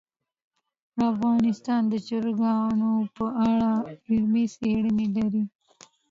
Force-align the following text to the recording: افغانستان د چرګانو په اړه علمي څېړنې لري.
افغانستان 1.11 1.81
د 1.91 1.93
چرګانو 2.07 2.91
په 3.15 3.25
اړه 3.49 3.71
علمي 4.09 4.45
څېړنې 4.55 5.07
لري. 5.17 5.43